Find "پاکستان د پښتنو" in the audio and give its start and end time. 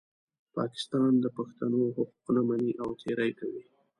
0.55-1.81